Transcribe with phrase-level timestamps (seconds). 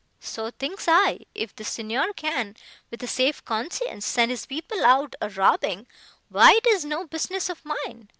[0.19, 2.55] —So, thinks I, if the Signor can,
[2.89, 7.63] with a safe conscience, send his people out a robbing—why it is no business of
[7.63, 8.09] mine.